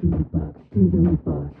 [0.00, 1.55] to the box, to the box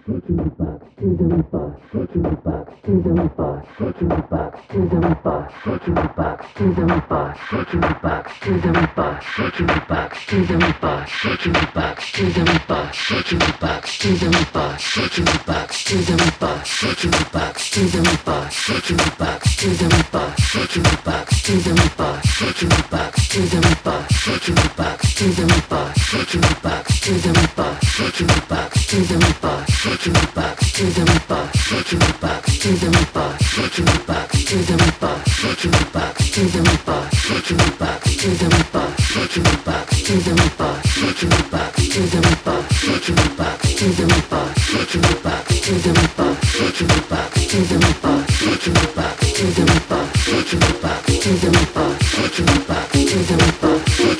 [2.84, 3.68] to the box.
[3.78, 5.54] shake your back, to the box.
[5.64, 7.38] shake your back, to the box.
[7.48, 9.24] shake your back, to the box.
[9.24, 11.10] shake your back, to the box.
[11.10, 12.96] shake your back, to the box.
[12.96, 14.82] shake your back, to the box.
[14.82, 16.68] shake your back, to the box.
[16.68, 18.54] shake your back, to the box.
[18.54, 20.44] shake your back, to the box.
[20.44, 22.26] shake your back, to the box.
[22.26, 24.14] shake your back, to the box.
[24.14, 26.00] shake your back, to the box.
[26.00, 27.86] shake your back, to the box.
[27.86, 29.72] shake your back, to the box.
[29.72, 31.58] shake your back, to the box.
[31.58, 36.16] shake your back to the Reebok, shake your Reebok, to the Reebok, shake your Reebok,
[36.34, 40.82] to the Reebok, shake your Reebok, to the Reebok, shake your Reebok, to the Reebok,
[40.90, 45.46] shake your Reebok, to the Reebok, shake your Reebok, to the Reebok, shake your Reebok,
[45.46, 50.10] to the Reebok, shake your Reebok, to the Reebok, shake your Reebok, to the Reebok,
[50.16, 53.76] shake your Reebok, to the Reebok, shake your Reebok, to the Reebok, shake your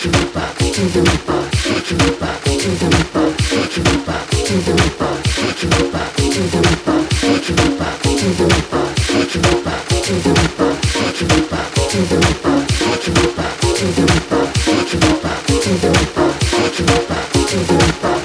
[0.06, 4.72] Reebok, to the Reebok, shake your Reebok, to the Reebok, shake your Reebok, to the
[4.72, 8.62] Reebok, shake your Reebok, to the Reebok, shake your Reebok, to the to the
[18.02, 18.15] back.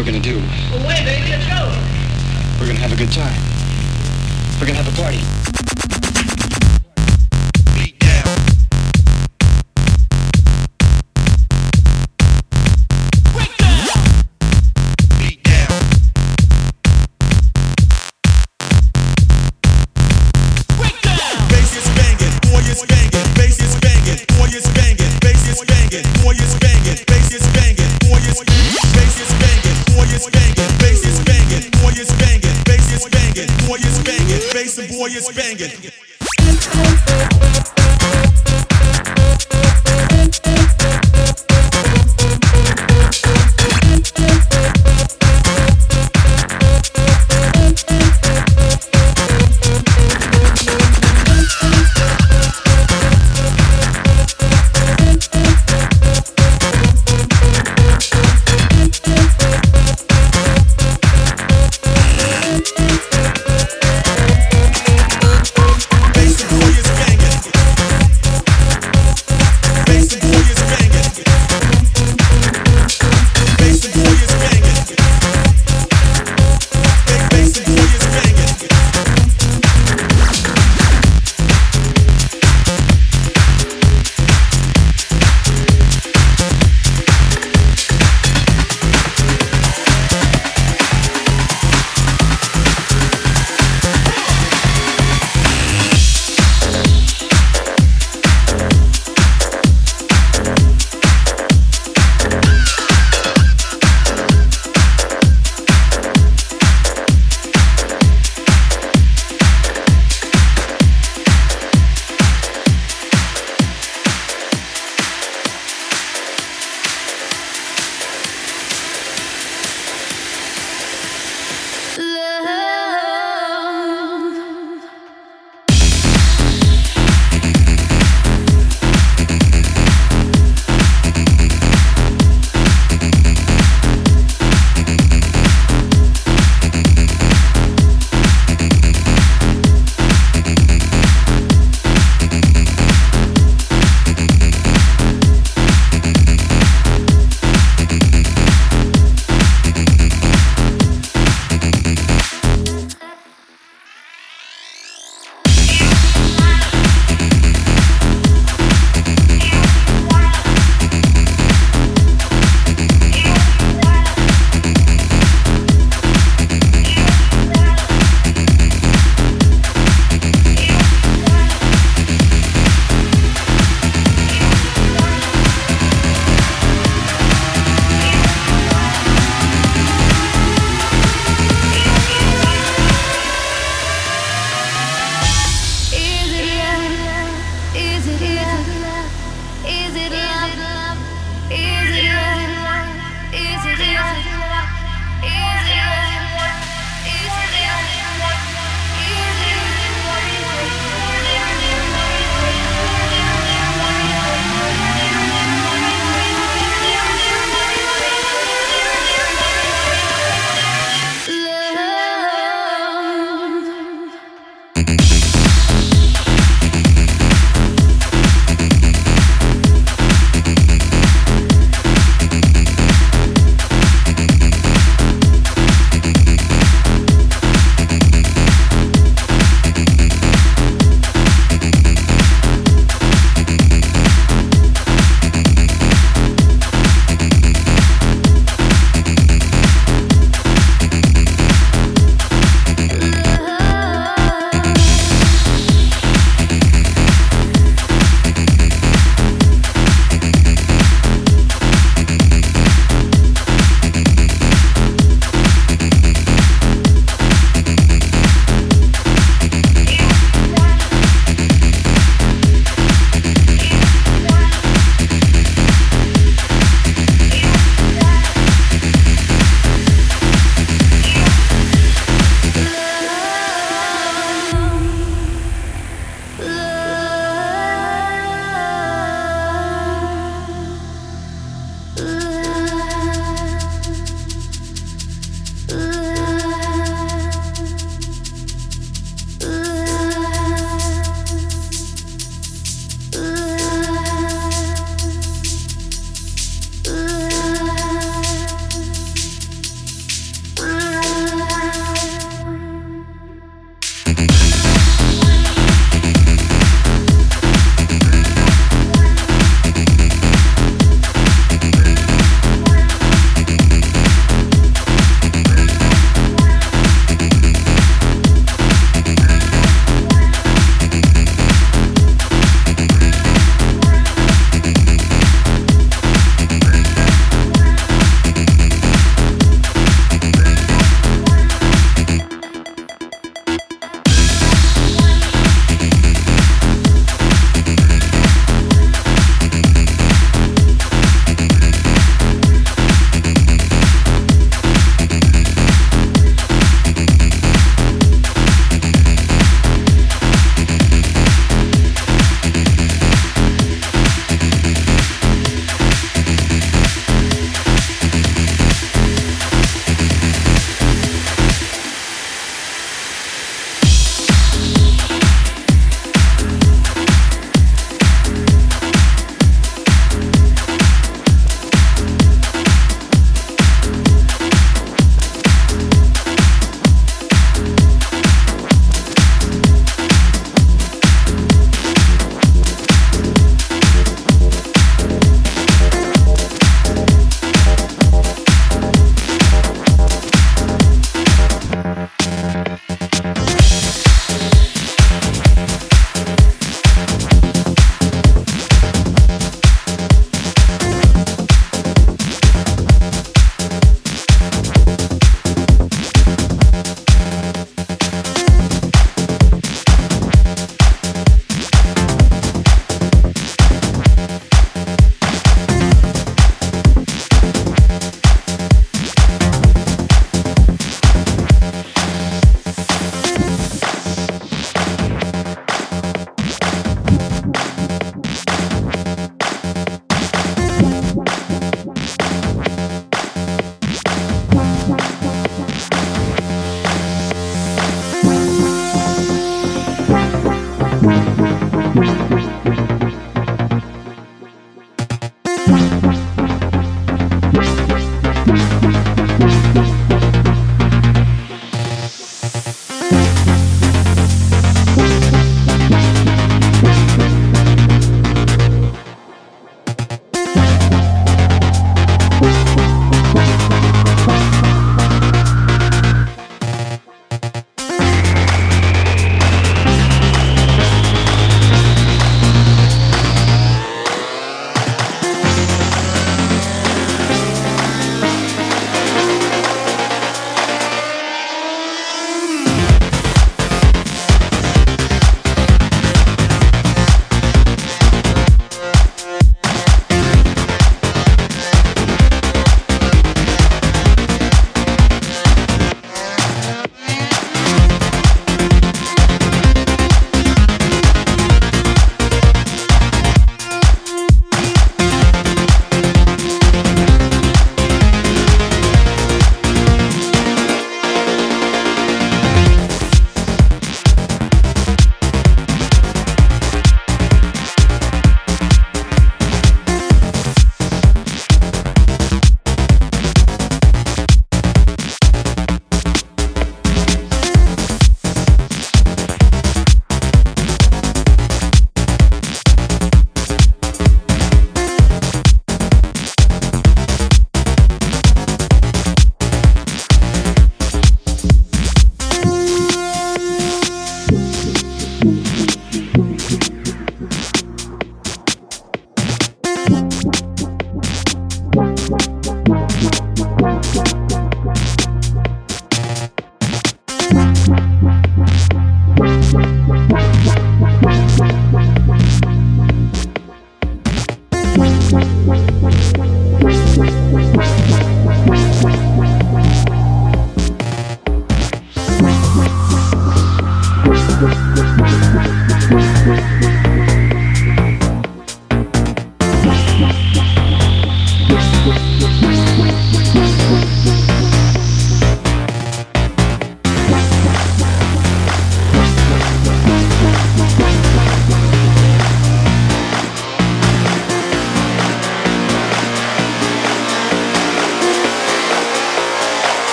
[0.00, 0.38] we're gonna do.
[0.70, 1.68] Well, wait, baby, let's go.
[2.58, 3.36] We're gonna have a good time.
[4.58, 5.39] We're gonna have a party.